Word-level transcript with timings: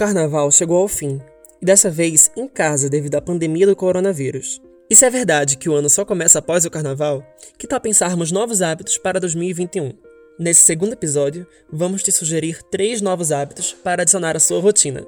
carnaval 0.00 0.50
chegou 0.50 0.78
ao 0.78 0.88
fim, 0.88 1.20
e 1.60 1.66
dessa 1.66 1.90
vez 1.90 2.30
em 2.34 2.48
casa 2.48 2.88
devido 2.88 3.16
à 3.16 3.20
pandemia 3.20 3.66
do 3.66 3.76
coronavírus. 3.76 4.58
E 4.88 4.96
se 4.96 5.04
é 5.04 5.10
verdade 5.10 5.58
que 5.58 5.68
o 5.68 5.74
ano 5.74 5.90
só 5.90 6.06
começa 6.06 6.38
após 6.38 6.64
o 6.64 6.70
carnaval, 6.70 7.22
que 7.58 7.66
tal 7.66 7.78
pensarmos 7.78 8.32
novos 8.32 8.62
hábitos 8.62 8.96
para 8.96 9.20
2021? 9.20 9.92
Nesse 10.38 10.62
segundo 10.62 10.94
episódio, 10.94 11.46
vamos 11.70 12.02
te 12.02 12.10
sugerir 12.10 12.62
três 12.70 13.02
novos 13.02 13.30
hábitos 13.30 13.74
para 13.74 14.00
adicionar 14.00 14.34
à 14.34 14.40
sua 14.40 14.58
rotina. 14.58 15.06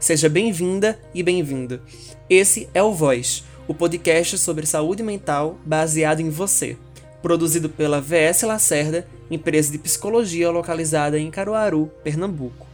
Seja 0.00 0.30
bem-vinda 0.30 0.98
e 1.14 1.22
bem-vindo. 1.22 1.82
Esse 2.30 2.70
é 2.72 2.82
o 2.82 2.94
Voz, 2.94 3.44
o 3.68 3.74
podcast 3.74 4.38
sobre 4.38 4.64
saúde 4.64 5.02
mental 5.02 5.58
baseado 5.66 6.20
em 6.20 6.30
você 6.30 6.78
produzido 7.24 7.70
pela 7.70 8.02
VS 8.02 8.42
Lacerda, 8.42 9.06
empresa 9.30 9.72
de 9.72 9.78
psicologia 9.78 10.50
localizada 10.50 11.18
em 11.18 11.30
Caruaru, 11.30 11.90
Pernambuco. 12.02 12.66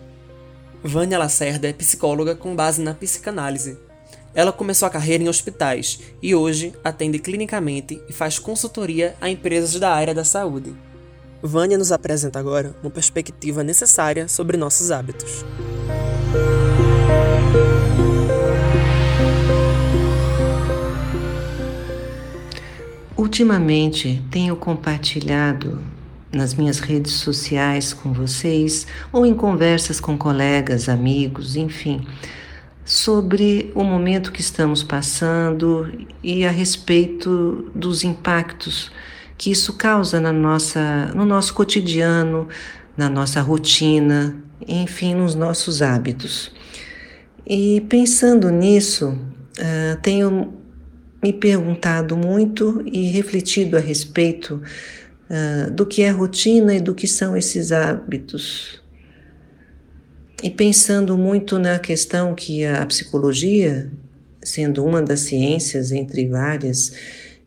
Vânia 0.82 1.18
Lacerda 1.18 1.68
é 1.68 1.72
psicóloga 1.72 2.34
com 2.34 2.56
base 2.56 2.80
na 2.80 2.94
psicanálise. 2.94 3.78
Ela 4.34 4.52
começou 4.52 4.86
a 4.86 4.90
carreira 4.90 5.22
em 5.22 5.28
hospitais 5.28 6.00
e 6.22 6.34
hoje 6.34 6.72
atende 6.84 7.18
clinicamente 7.18 8.00
e 8.08 8.12
faz 8.12 8.38
consultoria 8.38 9.14
a 9.20 9.28
empresas 9.28 9.78
da 9.78 9.92
área 9.92 10.14
da 10.14 10.24
saúde. 10.24 10.74
Vânia 11.42 11.76
nos 11.76 11.90
apresenta 11.90 12.38
agora 12.38 12.74
uma 12.82 12.90
perspectiva 12.90 13.64
necessária 13.64 14.28
sobre 14.28 14.56
nossos 14.56 14.90
hábitos. 14.90 15.44
Ultimamente 23.16 24.22
tenho 24.30 24.56
compartilhado 24.56 25.89
nas 26.32 26.54
minhas 26.54 26.78
redes 26.78 27.12
sociais 27.14 27.92
com 27.92 28.12
vocês 28.12 28.86
ou 29.12 29.26
em 29.26 29.34
conversas 29.34 30.00
com 30.00 30.16
colegas, 30.16 30.88
amigos, 30.88 31.56
enfim, 31.56 32.06
sobre 32.84 33.70
o 33.74 33.82
momento 33.82 34.32
que 34.32 34.40
estamos 34.40 34.82
passando 34.82 35.92
e 36.22 36.44
a 36.44 36.50
respeito 36.50 37.70
dos 37.74 38.04
impactos 38.04 38.90
que 39.40 39.50
isso 39.50 39.72
causa 39.72 40.20
na 40.20 40.32
nossa, 40.32 41.06
no 41.14 41.24
nosso 41.24 41.54
cotidiano, 41.54 42.46
na 42.94 43.08
nossa 43.08 43.40
rotina, 43.40 44.36
enfim, 44.68 45.14
nos 45.14 45.34
nossos 45.34 45.80
hábitos. 45.80 46.52
E 47.46 47.80
pensando 47.88 48.50
nisso, 48.50 49.08
uh, 49.08 50.00
tenho 50.02 50.52
me 51.22 51.32
perguntado 51.32 52.18
muito 52.18 52.82
e 52.84 53.10
refletido 53.10 53.78
a 53.78 53.80
respeito 53.80 54.60
do 55.72 55.86
que 55.86 56.02
é 56.02 56.10
rotina 56.10 56.74
e 56.74 56.80
do 56.80 56.94
que 56.94 57.06
são 57.06 57.36
esses 57.36 57.70
hábitos. 57.70 58.80
E 60.42 60.50
pensando 60.50 61.16
muito 61.16 61.58
na 61.58 61.78
questão 61.78 62.34
que 62.34 62.64
a 62.64 62.84
psicologia, 62.86 63.90
sendo 64.42 64.84
uma 64.84 65.02
das 65.02 65.20
ciências 65.20 65.92
entre 65.92 66.26
várias, 66.26 66.92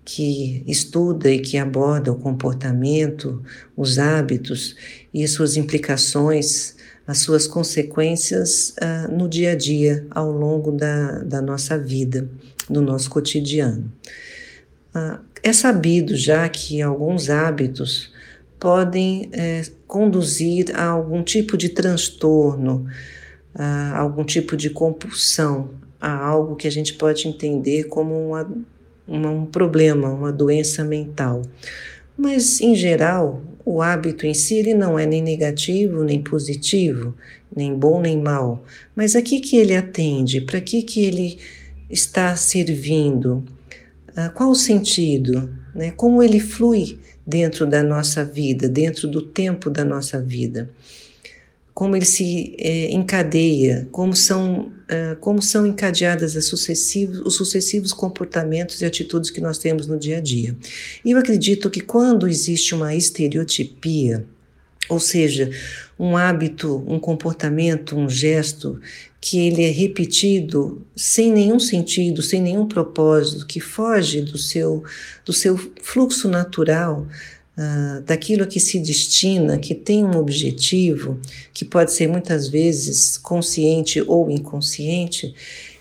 que 0.05 0.63
estuda 0.67 1.31
e 1.31 1.39
que 1.39 1.57
aborda 1.57 2.11
o 2.11 2.15
comportamento, 2.15 3.41
os 3.75 3.97
hábitos 3.97 4.75
e 5.13 5.23
as 5.23 5.31
suas 5.31 5.57
implicações, 5.57 6.75
as 7.07 7.19
suas 7.19 7.47
consequências 7.47 8.75
uh, 8.81 9.11
no 9.11 9.27
dia 9.27 9.51
a 9.51 9.55
dia, 9.55 10.05
ao 10.11 10.31
longo 10.31 10.71
da, 10.71 11.19
da 11.23 11.41
nossa 11.41 11.77
vida 11.77 12.29
no 12.69 12.81
nosso 12.81 13.09
cotidiano. 13.09 13.91
É 15.41 15.51
sabido 15.51 16.15
já 16.15 16.47
que 16.47 16.81
alguns 16.81 17.29
hábitos 17.29 18.11
podem 18.59 19.29
é, 19.33 19.63
conduzir 19.87 20.71
a 20.73 20.85
algum 20.85 21.21
tipo 21.21 21.57
de 21.57 21.69
transtorno, 21.69 22.85
a 23.53 23.99
algum 23.99 24.23
tipo 24.23 24.55
de 24.55 24.69
compulsão, 24.69 25.71
a 25.99 26.25
algo 26.25 26.55
que 26.55 26.67
a 26.67 26.71
gente 26.71 26.93
pode 26.93 27.27
entender 27.27 27.85
como 27.85 28.29
uma, 28.29 28.51
uma, 29.07 29.29
um 29.29 29.45
problema, 29.45 30.09
uma 30.09 30.31
doença 30.31 30.83
mental. 30.83 31.41
Mas, 32.17 32.61
em 32.61 32.75
geral, 32.75 33.41
o 33.65 33.81
hábito 33.81 34.25
em 34.25 34.33
si 34.33 34.55
ele 34.55 34.73
não 34.73 34.97
é 34.97 35.05
nem 35.05 35.21
negativo, 35.21 36.03
nem 36.03 36.21
positivo, 36.21 37.13
nem 37.55 37.73
bom, 37.73 38.01
nem 38.01 38.21
mal. 38.21 38.63
Mas 38.95 39.15
a 39.15 39.21
que, 39.21 39.39
que 39.39 39.57
ele 39.57 39.75
atende? 39.75 40.41
Para 40.41 40.61
que, 40.61 40.83
que 40.83 41.03
ele 41.03 41.39
está 41.89 42.35
servindo? 42.35 43.43
Uh, 44.15 44.31
qual 44.33 44.51
o 44.51 44.55
sentido? 44.55 45.49
Né? 45.73 45.91
Como 45.91 46.21
ele 46.21 46.39
flui 46.39 46.99
dentro 47.25 47.65
da 47.65 47.81
nossa 47.81 48.23
vida, 48.23 48.69
dentro 48.69 49.07
do 49.07 49.21
tempo 49.21 49.69
da 49.69 49.83
nossa 49.83 50.21
vida? 50.21 50.69
Como 51.73 51.95
ele 51.95 52.05
se 52.05 52.55
é, 52.59 52.91
encadeia? 52.91 53.87
Como 53.91 54.15
são, 54.15 54.71
uh, 54.89 55.15
como 55.19 55.41
são 55.41 55.65
encadeadas 55.65 56.33
sucessivos, 56.45 57.19
os 57.25 57.35
sucessivos 57.35 57.91
comportamentos 57.91 58.79
e 58.81 58.85
atitudes 58.85 59.31
que 59.31 59.41
nós 59.41 59.57
temos 59.57 59.87
no 59.87 59.97
dia 59.97 60.17
a 60.17 60.21
dia? 60.21 60.55
E 61.03 61.11
eu 61.11 61.17
acredito 61.17 61.71
que 61.71 61.81
quando 61.81 62.27
existe 62.27 62.75
uma 62.75 62.93
estereotipia, 62.93 64.23
ou 64.87 64.99
seja, 64.99 65.49
um 65.97 66.15
hábito, 66.15 66.83
um 66.87 66.99
comportamento, 66.99 67.97
um 67.97 68.09
gesto 68.09 68.79
que 69.23 69.39
ele 69.39 69.63
é 69.63 69.69
repetido 69.69 70.85
sem 70.93 71.31
nenhum 71.31 71.57
sentido, 71.57 72.21
sem 72.21 72.41
nenhum 72.41 72.67
propósito, 72.67 73.47
que 73.47 73.61
foge 73.61 74.19
do 74.19 74.37
seu, 74.37 74.83
do 75.23 75.31
seu 75.31 75.57
fluxo 75.81 76.27
natural, 76.27 77.07
uh, 77.57 78.01
daquilo 78.01 78.43
a 78.43 78.45
que 78.45 78.59
se 78.59 78.77
destina, 78.79 79.57
que 79.57 79.73
tem 79.73 80.03
um 80.03 80.17
objetivo, 80.17 81.21
que 81.53 81.63
pode 81.63 81.93
ser 81.93 82.09
muitas 82.09 82.49
vezes 82.49 83.17
consciente 83.17 84.03
ou 84.05 84.29
inconsciente, 84.29 85.33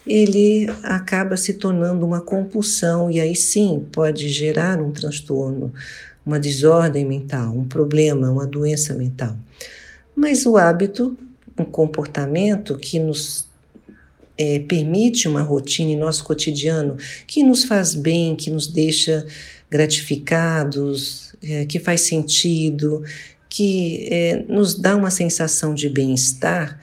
ele 0.07 0.69
acaba 0.85 1.37
se 1.37 1.55
tornando 1.55 2.07
uma 2.07 2.21
compulsão 2.21 3.11
e 3.11 3.21
aí 3.21 3.35
sim 3.35 3.85
pode 3.91 4.29
gerar 4.29 4.81
um 4.81 4.93
transtorno, 4.93 5.75
uma 6.25 6.39
desordem 6.39 7.05
mental, 7.05 7.53
um 7.59 7.65
problema, 7.65 8.31
uma 8.31 8.47
doença 8.47 8.95
mental. 8.95 9.37
Mas 10.15 10.47
o 10.47 10.57
hábito 10.57 11.19
um 11.59 11.65
comportamento 11.65 12.77
que 12.77 12.99
nos 12.99 13.47
é, 14.37 14.59
permite 14.61 15.29
uma 15.29 15.43
rotina 15.43 15.91
em 15.91 15.97
nosso 15.97 16.25
cotidiano 16.25 16.97
que 17.27 17.43
nos 17.43 17.65
faz 17.65 17.95
bem, 17.95 18.35
que 18.35 18.51
nos 18.51 18.67
deixa 18.67 19.27
gratificados, 19.71 21.35
é, 21.43 21.65
que 21.65 21.79
faz 21.79 22.03
sentido, 22.03 23.03
que 23.49 24.09
é, 24.11 24.45
nos 24.49 24.75
dá 24.75 24.97
uma 24.97 25.11
sensação 25.11 25.75
de 25.75 25.89
bem-estar, 25.89 26.81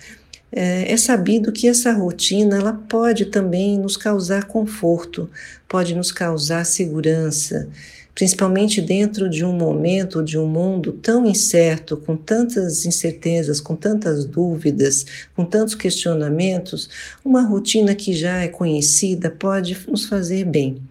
é, 0.52 0.91
é 0.91 0.97
sabido 0.97 1.52
que 1.52 1.68
essa 1.68 1.91
rotina 1.91 2.58
ela 2.58 2.74
pode 2.74 3.25
também 3.25 3.78
nos 3.78 3.96
causar 3.96 4.46
conforto, 4.46 5.29
pode 5.68 5.96
nos 5.96 6.12
causar 6.12 6.66
segurança 6.66 7.69
principalmente 8.14 8.81
dentro 8.81 9.30
de 9.30 9.46
um 9.46 9.53
momento, 9.53 10.24
de 10.24 10.38
um 10.38 10.47
mundo 10.47 10.94
tão 10.94 11.25
incerto, 11.25 11.96
com 11.97 12.16
tantas 12.16 12.86
incertezas, 12.86 13.62
com 13.62 13.75
tantas 13.75 14.25
dúvidas, 14.25 15.06
com 15.36 15.46
tantos 15.46 15.75
questionamentos, 15.75 16.90
uma 17.24 17.42
rotina 17.42 17.96
que 17.96 18.14
já 18.14 18.44
é 18.44 18.47
conhecida 18.47 19.30
pode 19.30 19.78
nos 19.88 20.06
fazer 20.06 20.46
bem. 20.46 20.81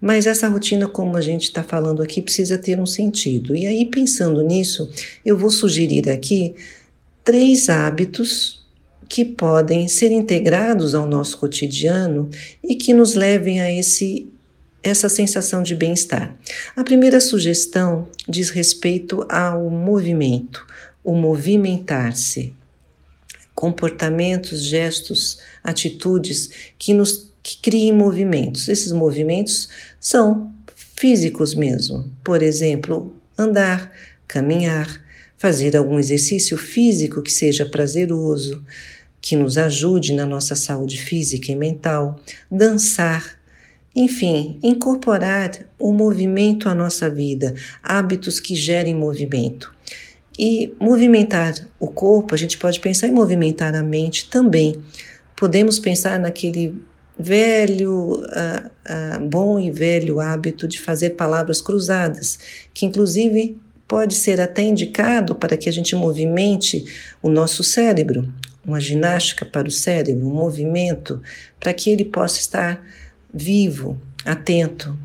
Mas 0.00 0.26
essa 0.26 0.48
rotina, 0.48 0.86
como 0.86 1.16
a 1.16 1.20
gente 1.20 1.44
está 1.44 1.62
falando 1.62 2.02
aqui, 2.02 2.22
precisa 2.22 2.56
ter 2.56 2.78
um 2.78 2.86
sentido. 2.86 3.56
E 3.56 3.66
aí, 3.66 3.84
pensando 3.84 4.40
nisso, 4.42 4.88
eu 5.24 5.36
vou 5.36 5.50
sugerir 5.50 6.08
aqui 6.08 6.54
três 7.24 7.68
hábitos 7.68 8.64
que 9.08 9.24
podem 9.24 9.88
ser 9.88 10.12
integrados 10.12 10.94
ao 10.94 11.06
nosso 11.06 11.38
cotidiano 11.38 12.30
e 12.62 12.76
que 12.76 12.92
nos 12.92 13.14
levem 13.14 13.60
a 13.60 13.72
esse 13.72 14.28
essa 14.88 15.08
sensação 15.08 15.62
de 15.62 15.74
bem-estar. 15.74 16.34
A 16.74 16.82
primeira 16.82 17.20
sugestão 17.20 18.08
diz 18.28 18.50
respeito 18.50 19.24
ao 19.28 19.68
movimento, 19.70 20.66
o 21.04 21.14
movimentar-se. 21.14 22.54
Comportamentos, 23.54 24.62
gestos, 24.62 25.38
atitudes 25.64 26.50
que 26.78 26.94
nos 26.94 27.28
que 27.42 27.56
criem 27.58 27.92
movimentos. 27.92 28.68
Esses 28.68 28.92
movimentos 28.92 29.70
são 29.98 30.52
físicos 30.96 31.54
mesmo. 31.54 32.12
Por 32.22 32.42
exemplo, 32.42 33.16
andar, 33.38 33.90
caminhar, 34.26 35.02
fazer 35.38 35.76
algum 35.76 35.98
exercício 35.98 36.58
físico 36.58 37.22
que 37.22 37.32
seja 37.32 37.64
prazeroso, 37.64 38.62
que 39.20 39.34
nos 39.34 39.56
ajude 39.56 40.12
na 40.12 40.26
nossa 40.26 40.54
saúde 40.54 41.00
física 41.00 41.50
e 41.50 41.56
mental, 41.56 42.20
dançar, 42.50 43.37
enfim, 43.94 44.58
incorporar 44.62 45.50
o 45.78 45.92
movimento 45.92 46.68
à 46.68 46.74
nossa 46.74 47.08
vida, 47.10 47.54
hábitos 47.82 48.38
que 48.38 48.54
gerem 48.54 48.94
movimento. 48.94 49.74
E 50.38 50.72
movimentar 50.78 51.54
o 51.80 51.88
corpo, 51.88 52.34
a 52.34 52.38
gente 52.38 52.56
pode 52.58 52.78
pensar 52.78 53.08
em 53.08 53.12
movimentar 53.12 53.74
a 53.74 53.82
mente 53.82 54.30
também. 54.30 54.76
Podemos 55.34 55.80
pensar 55.80 56.18
naquele 56.20 56.80
velho, 57.18 58.22
uh, 58.22 58.66
uh, 59.18 59.28
bom 59.28 59.58
e 59.58 59.70
velho 59.70 60.20
hábito 60.20 60.68
de 60.68 60.80
fazer 60.80 61.10
palavras 61.10 61.60
cruzadas, 61.60 62.38
que 62.72 62.86
inclusive 62.86 63.58
pode 63.88 64.14
ser 64.14 64.40
até 64.40 64.62
indicado 64.62 65.34
para 65.34 65.56
que 65.56 65.68
a 65.68 65.72
gente 65.72 65.96
movimente 65.96 66.84
o 67.20 67.28
nosso 67.28 67.64
cérebro, 67.64 68.32
uma 68.64 68.78
ginástica 68.78 69.44
para 69.44 69.66
o 69.66 69.70
cérebro, 69.70 70.28
um 70.28 70.34
movimento 70.34 71.20
para 71.58 71.72
que 71.72 71.90
ele 71.90 72.04
possa 72.04 72.38
estar 72.38 72.84
vivo, 73.32 74.00
atento. 74.24 74.98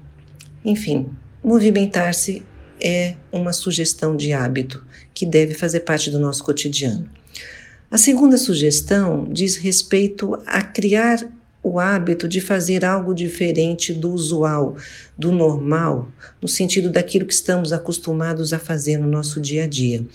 Enfim, 0.63 1.09
movimentar-se 1.43 2.43
é 2.79 3.15
uma 3.31 3.53
sugestão 3.53 4.15
de 4.15 4.33
hábito 4.33 4.83
que 5.13 5.25
deve 5.25 5.53
fazer 5.53 5.81
parte 5.81 6.09
do 6.09 6.19
nosso 6.19 6.43
cotidiano. 6.43 7.09
A 7.89 7.97
segunda 7.97 8.37
sugestão 8.37 9.27
diz 9.29 9.55
respeito 9.55 10.41
a 10.45 10.61
criar 10.61 11.19
o 11.61 11.79
hábito 11.79 12.27
de 12.27 12.41
fazer 12.41 12.83
algo 12.83 13.13
diferente 13.13 13.93
do 13.93 14.11
usual, 14.11 14.75
do 15.17 15.31
normal, 15.31 16.11
no 16.41 16.47
sentido 16.47 16.89
daquilo 16.89 17.25
que 17.25 17.33
estamos 17.33 17.71
acostumados 17.71 18.51
a 18.51 18.59
fazer 18.59 18.97
no 18.97 19.07
nosso 19.07 19.39
dia 19.39 19.63
a 19.63 19.67
dia. 19.67 20.05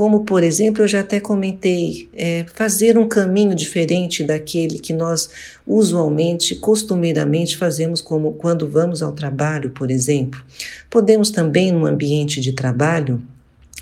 Como, 0.00 0.24
por 0.24 0.42
exemplo, 0.42 0.82
eu 0.82 0.88
já 0.88 1.00
até 1.00 1.20
comentei, 1.20 2.08
é, 2.14 2.46
fazer 2.54 2.96
um 2.96 3.06
caminho 3.06 3.54
diferente 3.54 4.24
daquele 4.24 4.78
que 4.78 4.94
nós 4.94 5.28
usualmente, 5.66 6.54
costumeiramente 6.54 7.54
fazemos 7.58 8.00
como 8.00 8.32
quando 8.32 8.66
vamos 8.66 9.02
ao 9.02 9.12
trabalho, 9.12 9.68
por 9.72 9.90
exemplo. 9.90 10.42
Podemos 10.88 11.30
também, 11.30 11.70
no 11.70 11.84
ambiente 11.84 12.40
de 12.40 12.54
trabalho, 12.54 13.20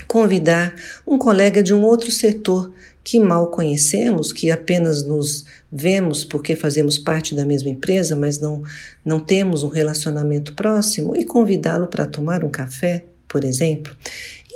convidar 0.08 0.74
um 1.06 1.16
colega 1.16 1.62
de 1.62 1.72
um 1.72 1.84
outro 1.84 2.10
setor 2.10 2.72
que 3.04 3.20
mal 3.20 3.46
conhecemos, 3.46 4.32
que 4.32 4.50
apenas 4.50 5.04
nos 5.04 5.44
vemos 5.70 6.24
porque 6.24 6.56
fazemos 6.56 6.98
parte 6.98 7.32
da 7.32 7.44
mesma 7.46 7.70
empresa, 7.70 8.16
mas 8.16 8.40
não, 8.40 8.64
não 9.04 9.20
temos 9.20 9.62
um 9.62 9.68
relacionamento 9.68 10.52
próximo, 10.54 11.14
e 11.14 11.24
convidá-lo 11.24 11.86
para 11.86 12.06
tomar 12.06 12.42
um 12.42 12.50
café, 12.50 13.04
por 13.28 13.44
exemplo. 13.44 13.94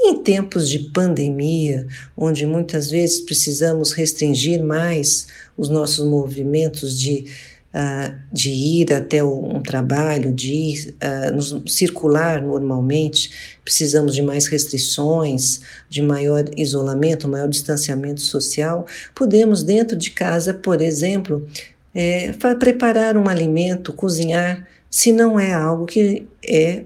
Em 0.04 0.20
tempos 0.22 0.68
de 0.68 0.80
pandemia, 0.80 1.86
onde 2.16 2.44
muitas 2.44 2.90
vezes 2.90 3.20
precisamos 3.20 3.92
restringir 3.92 4.62
mais 4.62 5.28
os 5.56 5.68
nossos 5.68 6.04
movimentos 6.04 6.98
de 6.98 7.26
uh, 7.72 8.14
de 8.32 8.50
ir 8.50 8.92
até 8.92 9.22
um 9.24 9.60
trabalho, 9.62 10.32
de 10.32 10.52
ir, 10.52 10.94
uh, 11.02 11.34
nos 11.34 11.72
circular 11.72 12.42
normalmente, 12.42 13.30
precisamos 13.64 14.14
de 14.14 14.22
mais 14.22 14.46
restrições, 14.46 15.60
de 15.88 16.02
maior 16.02 16.44
isolamento, 16.56 17.28
maior 17.28 17.48
distanciamento 17.48 18.20
social. 18.20 18.86
Podemos, 19.14 19.62
dentro 19.62 19.96
de 19.96 20.10
casa, 20.10 20.52
por 20.54 20.80
exemplo, 20.80 21.46
é, 21.94 22.32
preparar 22.58 23.16
um 23.16 23.28
alimento, 23.28 23.92
cozinhar, 23.92 24.66
se 24.90 25.12
não 25.12 25.38
é 25.38 25.52
algo 25.52 25.86
que 25.86 26.26
é 26.44 26.84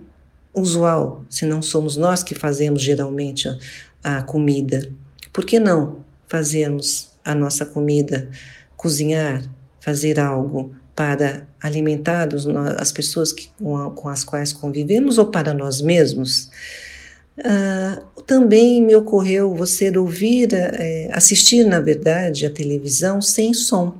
usual, 0.56 1.24
se 1.28 1.44
não 1.44 1.60
somos 1.60 1.96
nós 1.96 2.22
que 2.22 2.34
fazemos 2.34 2.82
geralmente 2.82 3.48
a, 4.02 4.18
a 4.18 4.22
comida. 4.22 4.88
Por 5.32 5.44
que 5.44 5.60
não 5.60 6.04
fazermos 6.26 7.10
a 7.24 7.34
nossa 7.34 7.66
comida, 7.66 8.28
cozinhar, 8.76 9.42
fazer 9.80 10.18
algo 10.18 10.74
para 10.94 11.46
alimentar 11.60 12.28
as 12.78 12.90
pessoas 12.90 13.32
que, 13.32 13.50
com, 13.58 14.08
as 14.08 14.24
quais 14.24 14.52
convivemos 14.52 15.18
ou 15.18 15.26
para 15.26 15.52
nós 15.52 15.82
mesmos. 15.82 16.50
Uh, 17.38 18.22
também 18.22 18.82
me 18.82 18.96
ocorreu 18.96 19.54
você 19.54 19.94
ouvir, 19.96 20.54
é, 20.54 21.10
assistir, 21.12 21.64
na 21.64 21.80
verdade, 21.80 22.46
a 22.46 22.50
televisão 22.50 23.20
sem 23.20 23.52
som. 23.52 23.94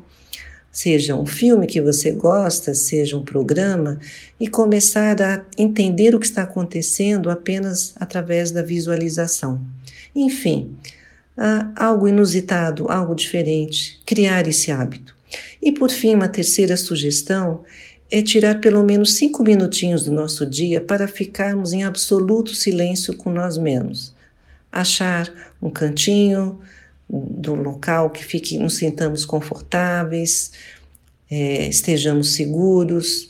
Seja 0.77 1.17
um 1.17 1.25
filme 1.25 1.67
que 1.67 1.81
você 1.81 2.11
gosta, 2.11 2.75
seja 2.75 3.17
um 3.17 3.25
programa, 3.25 3.99
e 4.39 4.47
começar 4.47 5.23
a 5.23 5.43
entender 5.57 6.15
o 6.15 6.21
que 6.21 6.27
está 6.27 6.43
acontecendo 6.43 7.31
apenas 7.31 7.95
através 7.97 8.51
da 8.51 8.61
visualização. 8.61 9.59
Enfim, 10.15 10.77
uh, 11.39 11.73
algo 11.75 12.07
inusitado, 12.07 12.93
algo 12.93 13.15
diferente, 13.15 13.99
criar 14.05 14.47
esse 14.47 14.71
hábito. 14.71 15.17
E 15.63 15.73
por 15.73 15.89
fim, 15.89 16.15
uma 16.15 16.29
terceira 16.29 16.77
sugestão 16.77 17.65
é 18.11 18.21
tirar 18.21 18.61
pelo 18.61 18.85
menos 18.85 19.15
cinco 19.15 19.43
minutinhos 19.43 20.05
do 20.05 20.13
nosso 20.13 20.45
dia 20.45 20.79
para 20.79 21.09
ficarmos 21.09 21.73
em 21.73 21.85
absoluto 21.85 22.55
silêncio 22.55 23.17
com 23.17 23.33
nós 23.33 23.57
mesmos. 23.57 24.15
Achar 24.71 25.33
um 25.63 25.71
cantinho 25.71 26.61
do 27.09 27.55
local 27.55 28.11
que 28.11 28.25
fique, 28.25 28.59
nos 28.59 28.77
sintamos 28.77 29.25
confortáveis, 29.25 30.53
é, 31.31 31.69
estejamos 31.69 32.35
seguros 32.35 33.29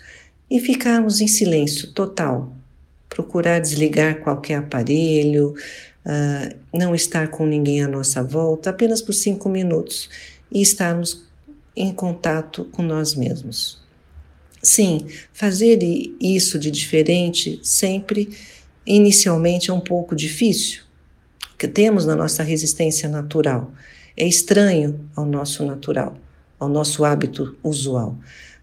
e 0.51 0.61
ficarmos 0.61 1.21
em 1.21 1.29
silêncio 1.29 1.93
total. 1.93 2.53
Procurar 3.09 3.61
desligar 3.61 4.21
qualquer 4.21 4.57
aparelho, 4.57 5.55
uh, 6.05 6.57
não 6.73 6.95
estar 6.95 7.29
com 7.29 7.47
ninguém 7.47 7.83
à 7.83 7.89
nossa 7.89 8.23
volta, 8.23 8.71
apenas 8.71 9.01
por 9.01 9.13
cinco 9.13 9.49
minutos 9.49 10.09
e 10.51 10.61
estarmos 10.61 11.25
em 11.75 11.93
contato 11.93 12.65
com 12.73 12.83
nós 12.83 13.15
mesmos. 13.15 13.79
Sim, 14.63 15.07
fazer 15.33 15.79
isso 16.21 16.59
de 16.59 16.71
diferente 16.71 17.61
sempre, 17.63 18.37
inicialmente, 18.85 19.71
é 19.71 19.73
um 19.73 19.81
pouco 19.81 20.15
difícil, 20.15 20.83
que 21.59 21.69
temos 21.69 22.05
na 22.07 22.15
nossa 22.15 22.43
resistência 22.43 23.09
natural. 23.09 23.73
É 24.17 24.27
estranho 24.27 25.01
ao 25.15 25.25
nosso 25.25 25.65
natural, 25.65 26.17
ao 26.59 26.69
nosso 26.69 27.05
hábito 27.05 27.57
usual. 27.63 28.17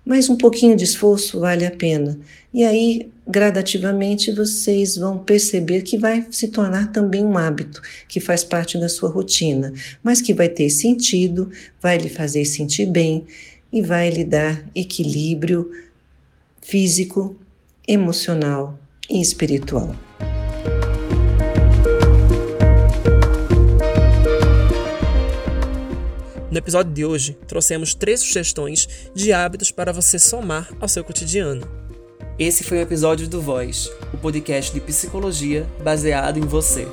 Mas 0.05 0.29
um 0.29 0.35
pouquinho 0.35 0.75
de 0.75 0.83
esforço 0.83 1.39
vale 1.39 1.65
a 1.65 1.71
pena. 1.71 2.19
E 2.53 2.63
aí, 2.63 3.09
gradativamente, 3.25 4.31
vocês 4.31 4.97
vão 4.97 5.17
perceber 5.17 5.81
que 5.81 5.97
vai 5.97 6.25
se 6.29 6.49
tornar 6.49 6.91
também 6.91 7.23
um 7.23 7.37
hábito, 7.37 7.81
que 8.07 8.19
faz 8.19 8.43
parte 8.43 8.77
da 8.77 8.89
sua 8.89 9.09
rotina, 9.09 9.73
mas 10.03 10.21
que 10.21 10.33
vai 10.33 10.49
ter 10.49 10.69
sentido, 10.69 11.49
vai 11.81 11.97
lhe 11.97 12.09
fazer 12.09 12.43
sentir 12.45 12.85
bem 12.85 13.25
e 13.71 13.81
vai 13.81 14.09
lhe 14.09 14.25
dar 14.25 14.63
equilíbrio 14.75 15.71
físico, 16.61 17.35
emocional 17.87 18.77
e 19.09 19.21
espiritual. 19.21 19.95
No 26.53 26.59
episódio 26.59 26.93
de 26.93 27.03
hoje, 27.03 27.35
trouxemos 27.47 27.95
três 27.95 28.19
sugestões 28.19 28.87
de 29.15 29.33
hábitos 29.33 29.71
para 29.71 29.91
você 29.91 30.19
somar 30.19 30.71
ao 30.79 30.87
seu 30.87 31.03
cotidiano. 31.03 31.67
Esse 32.37 32.63
foi 32.63 32.77
o 32.77 32.81
episódio 32.81 33.27
do 33.27 33.41
Voz, 33.41 33.89
o 34.13 34.17
podcast 34.17 34.71
de 34.71 34.79
psicologia 34.79 35.65
baseado 35.83 36.37
em 36.37 36.43
você. 36.43 36.85